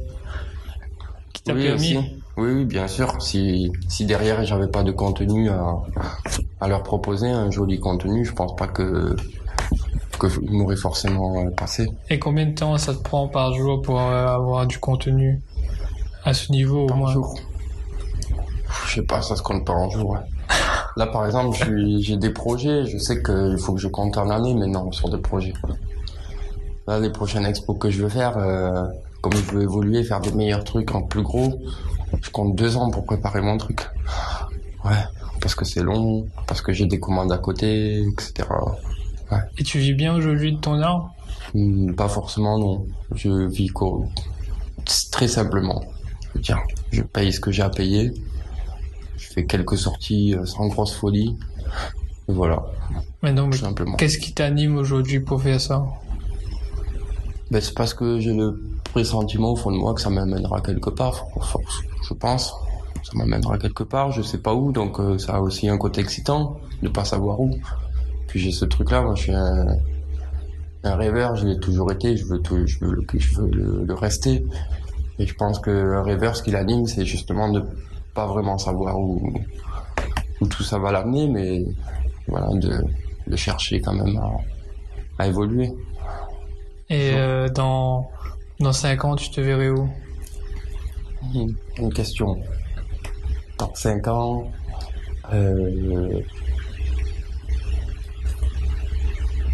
[1.32, 1.96] qui t'a oui, permis...
[1.96, 2.17] aussi.
[2.38, 3.20] Oui, oui, bien sûr.
[3.20, 5.74] Si, si derrière j'avais pas de contenu à,
[6.60, 9.16] à leur proposer, un joli contenu, je pense pas que
[10.20, 11.88] que ils m'auraient forcément euh, passé.
[12.10, 15.40] Et combien de temps ça te prend par jour pour euh, avoir du contenu
[16.24, 17.12] à ce niveau au Par moins?
[17.12, 17.38] jour.
[18.86, 20.18] Je sais pas, ça se compte pas en ouais.
[20.96, 21.56] Là, par exemple,
[22.00, 22.84] j'ai des projets.
[22.86, 25.54] Je sais qu'il faut que je compte en année maintenant sur des projets.
[26.88, 28.84] Là, les prochaines expos que je veux faire, euh,
[29.20, 31.60] comme je veux évoluer, faire des meilleurs trucs en plus gros,
[32.22, 33.80] je compte deux ans pour préparer mon truc.
[34.84, 35.02] Ouais,
[35.40, 38.48] parce que c'est long, parce que j'ai des commandes à côté, etc.
[39.58, 41.10] Et tu vis bien aujourd'hui de ton art?
[41.54, 42.86] Hmm, Pas forcément, non.
[43.14, 43.70] Je vis
[45.10, 45.82] très simplement.
[46.34, 46.58] Je dire,
[46.92, 48.12] je paye ce que j'ai à payer.
[49.16, 51.36] je fais quelques sorties euh, sans grosse folie.
[52.28, 52.64] Et voilà.
[53.22, 53.56] Mais donc,
[53.98, 55.84] qu'est-ce qui t'anime aujourd'hui pour faire ça?
[57.50, 60.90] Ben, C'est parce que j'ai le pressentiment au fond de moi que ça m'amènera quelque
[60.90, 61.26] part,
[62.02, 62.54] je pense.
[63.04, 66.00] Ça m'amènera quelque part, je sais pas où, donc euh, ça a aussi un côté
[66.00, 67.56] excitant de pas savoir où.
[68.26, 69.66] Puis j'ai ce truc-là, moi je suis un,
[70.84, 74.44] un rêveur, je l'ai toujours été, je veux, tout, je veux, je veux le, rester.
[75.18, 77.62] Et je pense que un rêveur, ce qui l'anime, c'est justement de
[78.14, 79.32] pas vraiment savoir où,
[80.40, 81.64] où tout ça va l'amener, mais
[82.26, 82.84] voilà, de,
[83.26, 84.30] de chercher quand même à,
[85.18, 85.72] à évoluer.
[86.90, 88.10] Et euh, dans,
[88.60, 89.88] dans 5 ans, tu te verrais où?
[91.22, 92.40] Une question.
[93.58, 94.50] Dans 5 ans,
[95.32, 96.20] euh,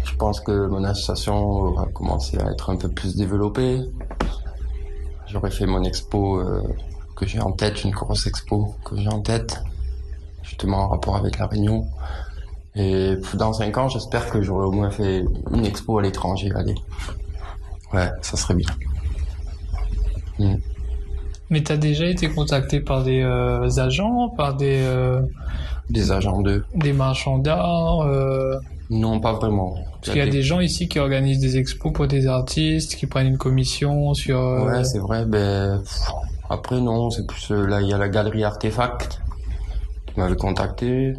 [0.03, 3.81] je pense que mon association va commencer à être un peu plus développée.
[5.27, 6.61] J'aurais fait mon expo euh,
[7.15, 9.61] que j'ai en tête, une grosse expo que j'ai en tête,
[10.43, 11.87] justement en rapport avec la Réunion.
[12.75, 16.51] Et dans cinq ans, j'espère que j'aurai au moins fait une expo à l'étranger.
[16.55, 16.75] Allez,
[17.93, 18.69] ouais, ça serait bien.
[20.39, 20.55] Mm.
[21.55, 24.83] Mais tu as déjà été contacté par des euh, agents, par des...
[24.83, 25.21] Euh,
[25.89, 26.65] des agents de...
[26.75, 28.57] Des marchands d'art euh...
[28.89, 29.73] Non, pas vraiment.
[30.01, 30.41] Parce qu'il y a des...
[30.41, 34.37] gens ici qui organisent des expos pour des artistes, qui prennent une commission sur...
[34.37, 35.23] Ouais, c'est vrai.
[35.23, 35.81] Ben,
[36.49, 37.51] après, non, c'est plus...
[37.51, 39.21] Là, il y a la galerie Artefact
[40.07, 41.13] qui m'avait contacté.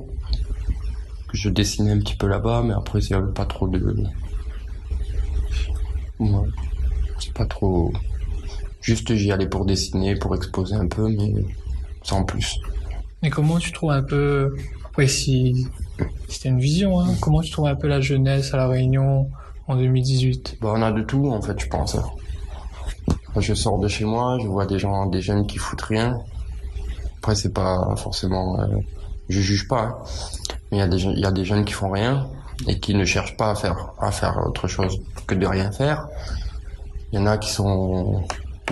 [1.29, 4.05] Que je dessinais un petit peu là-bas, mais après, il n'y avait pas trop de...
[6.19, 6.29] Ouais.
[7.21, 7.91] C'est pas trop...
[8.87, 11.35] Juste j'y allais pour dessiner, pour exposer un peu, mais
[12.05, 12.57] sans plus.
[13.25, 15.67] Et comment tu trouves un peu, après si
[16.29, 19.29] c'était une vision, hein, comment tu trouves un peu la jeunesse à la Réunion
[19.67, 21.97] en 2018 bah, On a de tout en fait, je pense.
[23.37, 26.21] Je sors de chez moi, je vois des gens, des jeunes qui foutent rien.
[27.19, 28.67] Après c'est pas forcément, euh,
[29.29, 29.97] je juge pas, hein.
[30.71, 32.29] mais il y a des il y a des jeunes qui font rien
[32.69, 36.07] et qui ne cherchent pas à faire à faire autre chose que de rien faire.
[37.11, 38.23] Il y en a qui sont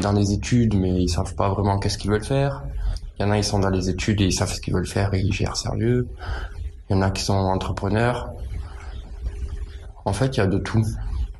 [0.00, 2.64] dans les études, mais ils savent pas vraiment qu'est-ce qu'ils veulent faire.
[3.18, 4.86] Il y en a, ils sont dans les études et ils savent ce qu'ils veulent
[4.86, 6.08] faire et ils gèrent sérieux.
[6.88, 8.32] Il y en a qui sont entrepreneurs.
[10.04, 10.84] En fait, il y a de tout.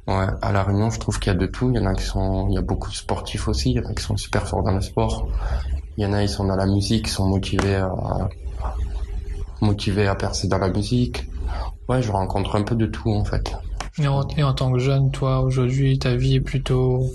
[0.07, 1.71] Ouais, à la Réunion, je trouve qu'il y a de tout.
[1.71, 3.73] Il y en a qui sont, il y a beaucoup de sportifs aussi.
[3.73, 5.29] Il y en a qui sont super forts dans le sport.
[5.97, 7.91] Il y en a, ils sont dans la musique, ils sont motivés à,
[9.61, 11.29] motivés à percer dans la musique.
[11.89, 13.55] Ouais, je rencontre un peu de tout, en fait.
[13.99, 17.13] Et en, et en tant que jeune, toi, aujourd'hui, ta vie est plutôt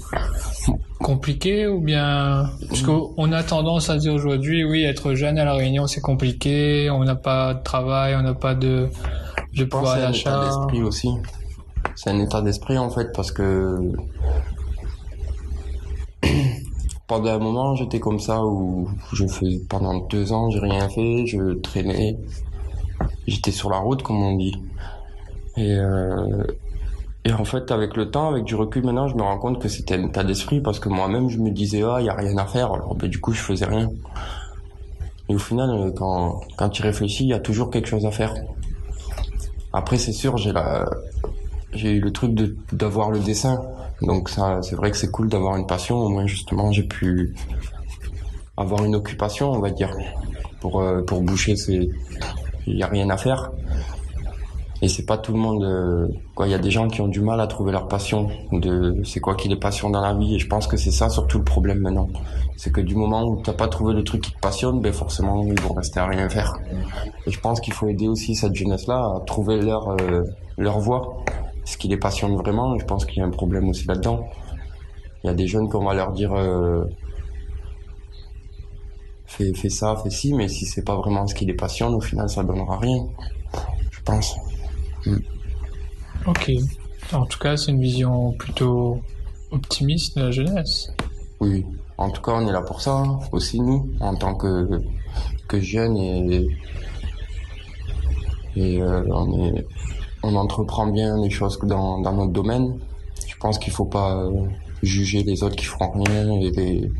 [1.00, 2.50] compliqué ou bien?
[2.68, 6.90] Parce qu'on a tendance à dire aujourd'hui oui être jeune à la Réunion c'est compliqué
[6.90, 8.90] on n'a pas de travail on n'a pas de
[9.54, 10.46] je pouvoir d'achat.
[10.46, 11.10] d'esprit aussi.
[11.96, 13.94] C'est un état d'esprit en fait parce que
[17.08, 21.26] pendant un moment j'étais comme ça où je faisais pendant deux ans j'ai rien fait
[21.26, 22.18] je traînais.
[23.26, 24.62] J'étais sur la route comme on dit.
[25.56, 26.44] Et euh,
[27.30, 29.68] et en fait, avec le temps, avec du recul maintenant, je me rends compte que
[29.68, 32.36] c'était un état d'esprit parce que moi-même, je me disais, ah, il y a rien
[32.38, 32.74] à faire.
[32.74, 33.88] Alors, ben, du coup, je faisais rien.
[35.30, 38.12] Et au final, euh, quand, quand tu réfléchis, il y a toujours quelque chose à
[38.12, 38.34] faire.
[39.74, 43.62] Après, c'est sûr, j'ai eu le truc de, d'avoir le dessin.
[44.02, 45.98] Donc ça, c'est vrai que c'est cool d'avoir une passion.
[45.98, 47.36] Au moins, justement, j'ai pu
[48.58, 49.96] avoir une occupation, on va dire,
[50.62, 51.92] pour, euh, pour boucher ces,
[52.66, 53.52] il y a rien à faire.
[54.82, 55.64] Et c'est pas tout le monde.
[55.64, 58.30] Euh, quoi, il y a des gens qui ont du mal à trouver leur passion.
[58.52, 60.36] De c'est quoi qui les passionne dans la vie.
[60.36, 62.08] Et je pense que c'est ça surtout le problème maintenant.
[62.56, 65.44] C'est que du moment où t'as pas trouvé le truc qui te passionne, ben forcément
[65.44, 66.58] ils vont rester à rien faire.
[67.26, 70.24] Et je pense qu'il faut aider aussi cette jeunesse-là à trouver leur euh,
[70.58, 71.24] leur voie,
[71.66, 72.76] ce qui les passionne vraiment.
[72.76, 74.28] Et je pense qu'il y a un problème aussi là-dedans.
[75.24, 76.86] Il y a des jeunes qu'on va leur dire euh,
[79.26, 82.02] fais, fais ça, fais ci, mais si c'est pas vraiment ce qui les passionne, au
[82.02, 83.06] final ça donnera rien.
[83.92, 84.36] Je pense.
[85.10, 85.22] Mm.
[86.28, 86.52] Ok.
[87.14, 89.02] En tout cas, c'est une vision plutôt
[89.52, 90.92] optimiste de la jeunesse.
[91.40, 91.66] Oui.
[91.98, 93.20] En tout cas, on est là pour ça hein.
[93.32, 94.82] aussi nous, en tant que
[95.48, 96.48] que jeunes et
[98.56, 99.68] et euh, on est
[100.24, 102.78] on entreprend bien les choses dans dans notre domaine.
[103.28, 104.48] Je pense qu'il faut pas euh,
[104.84, 106.92] juger les autres qui feront rien et les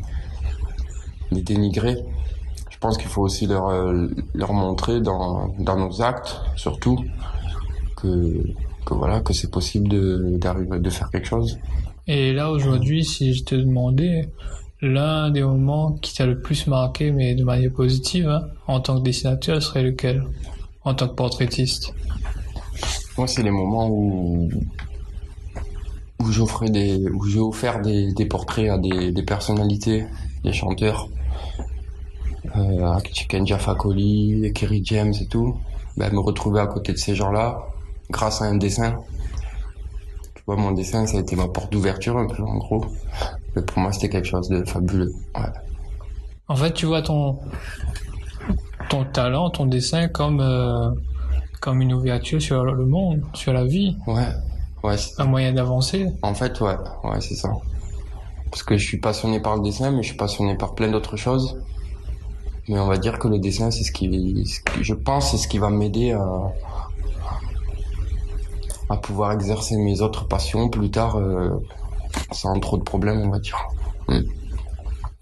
[1.30, 1.96] les dénigrer.
[2.68, 6.98] Je pense qu'il faut aussi leur euh, leur montrer dans dans nos actes surtout
[8.00, 8.42] que,
[8.90, 11.58] voilà que c'est possible de d'arriver de faire quelque chose.
[12.06, 14.28] Et là aujourd'hui, si je te demandais
[14.82, 18.98] l'un des moments qui t'a le plus marqué, mais de manière positive, hein, en tant
[18.98, 20.24] que dessinateur, serait lequel?
[20.84, 21.94] En tant que portraitiste?
[23.18, 24.50] Moi, c'est les moments où
[26.20, 30.04] où j'offrais des où j'ai offert des, des, portraits à des, des personnalités,
[30.44, 31.08] des chanteurs
[32.56, 35.56] euh, avec Chicken Jaffa Coli, Kerry James et tout,
[35.96, 37.62] ben, me retrouver à côté de ces gens-là
[38.10, 38.98] grâce à un dessin.
[40.34, 42.84] Tu vois, mon dessin, ça a été ma porte d'ouverture un peu, en gros.
[43.56, 45.12] Mais pour moi, c'était quelque chose de fabuleux.
[45.34, 45.42] Ouais.
[46.48, 47.38] En fait, tu vois ton
[48.88, 50.90] ton talent, ton dessin comme euh,
[51.60, 54.26] comme une ouverture sur le monde, sur la vie, Ouais.
[54.82, 56.06] Ouais, un moyen d'avancer.
[56.22, 57.50] En fait, ouais, ouais, c'est ça.
[58.50, 61.16] Parce que je suis passionné par le dessin, mais je suis passionné par plein d'autres
[61.16, 61.60] choses.
[62.66, 64.06] Mais on va dire que le dessin, c'est ce qui,
[64.46, 66.24] ce qui- je pense, c'est ce qui va m'aider à,
[68.90, 71.50] à pouvoir exercer mes autres passions plus tard, euh,
[72.32, 73.56] sans trop de problèmes, on va dire.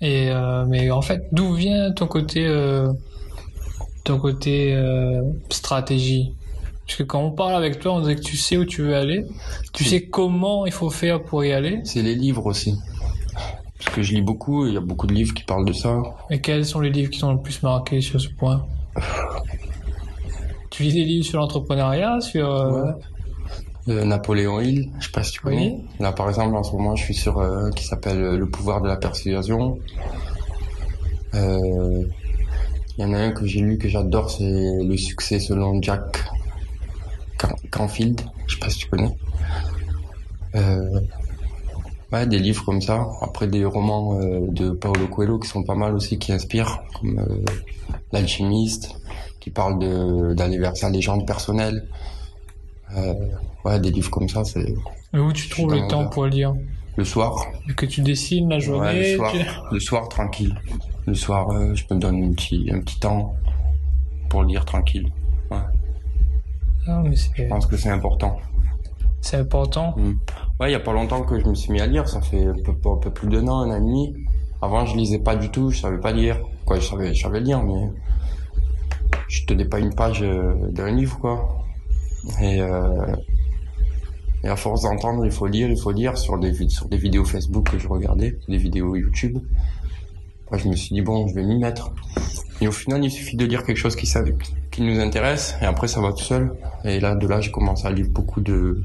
[0.01, 2.89] Et euh, mais en fait, d'où vient ton côté euh,
[4.05, 4.75] ton côté
[5.51, 6.33] stratégie?
[6.87, 8.97] Parce que quand on parle avec toi, on dirait que tu sais où tu veux
[8.97, 9.27] aller,
[9.75, 11.81] tu sais comment il faut faire pour y aller.
[11.85, 12.75] C'est les livres aussi.
[13.77, 16.01] Parce que je lis beaucoup, il y a beaucoup de livres qui parlent de ça.
[16.31, 18.65] Et quels sont les livres qui t'ont le plus marqué sur ce point?
[20.71, 22.93] Tu lis des livres sur l'entrepreneuriat, sur Ouais.
[23.95, 25.77] Napoléon Hill, je sais pas si tu connais.
[25.81, 25.85] Oui.
[26.01, 28.81] Là, par exemple, en ce moment, je suis sur euh, qui s'appelle euh, Le pouvoir
[28.83, 29.79] de la persuasion.
[31.35, 32.03] Euh,
[32.97, 36.25] Il y en a un que j'ai lu que j'adore, c'est Le succès selon Jack
[37.39, 38.21] Can- Canfield.
[38.47, 39.15] Je sais pas si tu connais.
[40.55, 41.01] Euh,
[42.13, 43.07] ouais, des livres comme ça.
[43.21, 47.25] Après, des romans de Paolo Coelho qui sont pas mal aussi, qui inspirent, comme
[48.13, 48.95] L'alchimiste,
[49.41, 51.87] qui parle d'aller vers sa légende personnelle.
[52.97, 53.15] Euh,
[53.65, 54.75] ouais, des livres comme ça, c'est
[55.13, 56.55] mais où tu trouves le temps pour lire
[56.97, 57.47] le soir.
[57.77, 59.11] Que tu dessines la Ouais, journée.
[59.13, 60.55] le soir, tu- le soir tranquille.
[61.07, 63.35] Le soir, euh, je me donne un petit, un petit temps
[64.29, 65.11] pour lire tranquille.
[65.51, 68.39] Ah, mais Je pense que c'est important.
[69.21, 69.95] c'est important.
[70.59, 72.09] Ouais, il y a pas longtemps que je me suis mis à lire.
[72.09, 74.15] Ça fait un peu, un peu plus d'un an, un an et demi.
[74.63, 75.71] Avant, je lisais pas du tout.
[75.71, 76.39] Je savais pas lire.
[76.65, 77.91] Quoi, je savais, je savais lire, mais
[79.29, 81.59] je tenais pas une page euh, d'un livre, quoi.
[82.41, 83.17] Et, euh,
[84.45, 87.25] et à force d'entendre, il faut lire, il faut lire sur des, sur des vidéos
[87.25, 89.39] Facebook que je regardais, des vidéos YouTube.
[90.53, 91.93] Je me suis dit, bon, je vais m'y mettre.
[92.61, 94.11] Et au final, il suffit de lire quelque chose qui,
[94.71, 96.55] qui nous intéresse, et après, ça va tout seul.
[96.85, 98.83] Et là, de là, j'ai commencé à lire beaucoup de,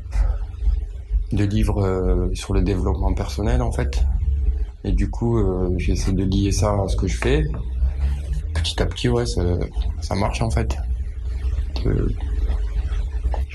[1.32, 4.04] de livres euh, sur le développement personnel, en fait.
[4.84, 7.46] Et du coup, euh, j'essaie de lier ça à ce que je fais.
[8.54, 9.42] Petit à petit, ouais, ça,
[10.02, 10.78] ça marche, en fait.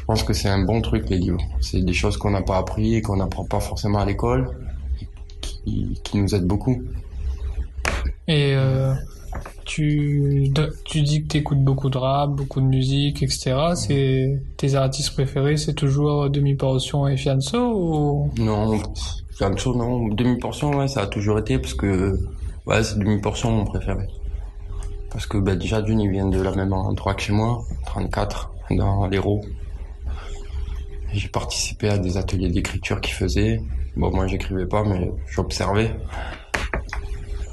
[0.08, 1.42] Pense que c'est un bon truc, les livres.
[1.60, 4.48] C'est des choses qu'on n'a pas appris et qu'on n'apprend pas forcément à l'école,
[5.42, 6.82] qui, qui nous aident beaucoup.
[8.26, 8.94] Et euh,
[9.66, 10.50] tu,
[10.86, 13.54] tu dis que tu écoutes beaucoup de rap, beaucoup de musique, etc.
[13.74, 18.30] C'est tes artistes préférés, c'est toujours Demi Portion et Fianso ou?
[18.38, 18.80] Non,
[19.36, 20.08] Fianso, non.
[20.08, 22.18] Demi-portion, ouais, ça a toujours été parce que,
[22.64, 24.06] ouais, c'est demi-portion mon préféré.
[25.10, 28.50] Parce que, bah, déjà, d'une, ils viennent de la même endroit que chez moi, 34,
[28.70, 29.42] dans l'Hérault.
[31.12, 33.60] J'ai participé à des ateliers d'écriture qu'ils faisaient.
[33.96, 35.90] Bon, moi, j'écrivais pas, mais j'observais.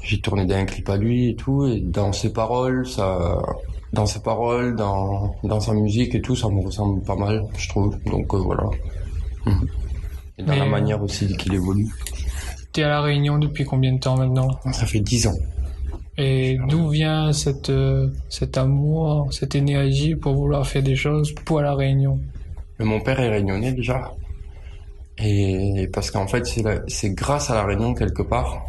[0.02, 3.38] J'ai tourné des clips à lui et tout, et dans ses paroles, ça,
[3.92, 7.68] dans ses paroles, dans, dans sa musique et tout, ça me ressemble pas mal, je
[7.68, 7.98] trouve.
[8.04, 8.64] Donc, euh, voilà.
[10.38, 11.88] Et dans Mais- la manière aussi qu'il évolue.
[12.72, 14.48] t'es à la Réunion depuis combien de temps maintenant?
[14.70, 15.34] Ça fait dix ans.
[16.18, 21.60] Et d'où vient cette euh, cet amour, cette énergie pour vouloir faire des choses pour
[21.60, 22.18] la Réunion?
[22.84, 24.14] Mon père est réunionnais déjà.
[25.18, 26.46] Et parce qu'en fait,
[26.88, 28.66] c'est grâce à la Réunion quelque part.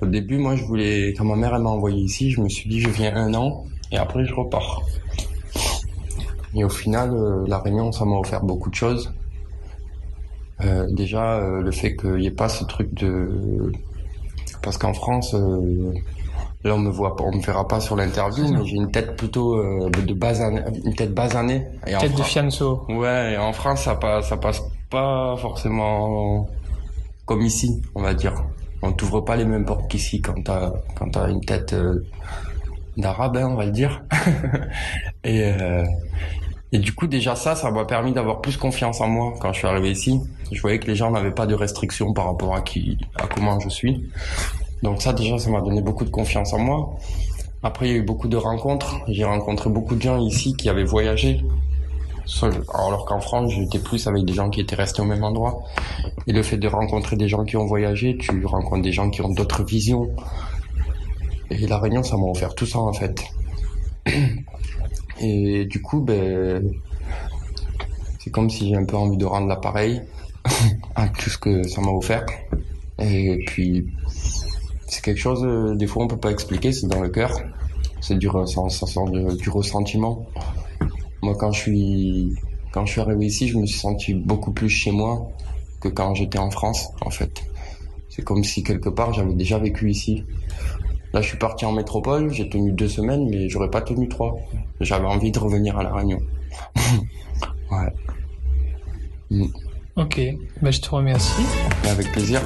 [0.00, 2.80] Au début, moi, je voulais, quand ma mère m'a envoyé ici, je me suis dit,
[2.80, 4.82] je viens un an et après, je repars.
[6.54, 9.12] Et au final, euh, la Réunion, ça m'a offert beaucoup de choses.
[10.60, 13.72] Euh, déjà, euh, le fait qu'il n'y ait pas ce truc de...
[14.62, 15.34] Parce qu'en France,
[16.64, 19.16] là, on me voit pas, on me verra pas sur l'interview, mais j'ai une tête
[19.16, 21.66] plutôt euh, de basanée, une tête basanée.
[21.86, 22.84] Et en Tête de Fianso.
[22.88, 26.48] Ouais, et en France, ça passe, ça passe pas forcément
[27.24, 28.44] comme ici, on va dire.
[28.82, 32.04] On t'ouvre pas les mêmes portes qu'ici quand t'as, quand t'as une tête euh,
[32.96, 34.02] d'arabe, hein, on va le dire.
[35.24, 35.84] et, euh,
[36.72, 39.58] et du coup, déjà ça, ça m'a permis d'avoir plus confiance en moi quand je
[39.58, 40.20] suis arrivé ici.
[40.50, 43.60] Je voyais que les gens n'avaient pas de restrictions par rapport à qui, à comment
[43.60, 44.10] je suis.
[44.82, 46.96] Donc ça, déjà, ça m'a donné beaucoup de confiance en moi.
[47.62, 48.96] Après, il y a eu beaucoup de rencontres.
[49.08, 51.44] J'ai rencontré beaucoup de gens ici qui avaient voyagé,
[52.74, 55.62] alors qu'en France, j'étais plus avec des gens qui étaient restés au même endroit.
[56.26, 59.22] Et le fait de rencontrer des gens qui ont voyagé, tu rencontres des gens qui
[59.22, 60.10] ont d'autres visions.
[61.50, 63.22] Et la Réunion, ça m'a offert tout ça en fait.
[65.20, 66.72] Et du coup, ben,
[68.18, 70.02] c'est comme si j'ai un peu envie de rendre l'appareil
[70.94, 72.26] à tout ce que ça m'a offert.
[72.98, 73.86] Et puis,
[74.92, 77.30] c'est quelque chose, euh, des fois, on peut pas expliquer, c'est dans le cœur.
[78.02, 80.26] c'est du, ça, ça sort du ressentiment.
[81.22, 82.34] Moi, quand je suis,
[82.72, 85.30] quand je suis arrivé ici, je me suis senti beaucoup plus chez moi
[85.80, 87.42] que quand j'étais en France, en fait.
[88.10, 90.24] C'est comme si quelque part j'avais déjà vécu ici.
[91.14, 94.36] Là, je suis parti en métropole, j'ai tenu deux semaines, mais j'aurais pas tenu trois.
[94.80, 96.20] J'avais envie de revenir à La Réunion.
[97.70, 97.92] ouais.
[99.30, 99.46] Mm.
[99.96, 100.20] Ok,
[100.60, 101.42] ben, je te remercie.
[101.88, 102.42] Avec plaisir.